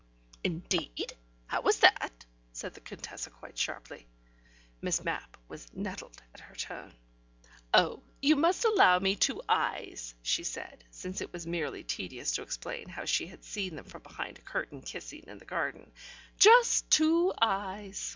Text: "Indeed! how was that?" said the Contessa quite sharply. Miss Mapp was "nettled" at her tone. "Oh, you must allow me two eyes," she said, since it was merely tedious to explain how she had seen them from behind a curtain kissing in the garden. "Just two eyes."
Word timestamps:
"Indeed! 0.43 1.13
how 1.45 1.61
was 1.61 1.77
that?" 1.81 2.25
said 2.53 2.73
the 2.73 2.79
Contessa 2.81 3.29
quite 3.29 3.55
sharply. 3.55 4.07
Miss 4.81 5.03
Mapp 5.03 5.37
was 5.47 5.71
"nettled" 5.75 6.19
at 6.33 6.39
her 6.39 6.55
tone. 6.55 6.95
"Oh, 7.71 8.01
you 8.19 8.35
must 8.35 8.65
allow 8.65 8.97
me 8.97 9.15
two 9.15 9.43
eyes," 9.47 10.15
she 10.23 10.43
said, 10.43 10.83
since 10.89 11.21
it 11.21 11.31
was 11.31 11.45
merely 11.45 11.83
tedious 11.83 12.31
to 12.31 12.41
explain 12.41 12.89
how 12.89 13.05
she 13.05 13.27
had 13.27 13.43
seen 13.43 13.75
them 13.75 13.85
from 13.85 14.01
behind 14.01 14.39
a 14.39 14.41
curtain 14.41 14.81
kissing 14.81 15.25
in 15.27 15.37
the 15.37 15.45
garden. 15.45 15.91
"Just 16.35 16.89
two 16.89 17.31
eyes." 17.39 18.09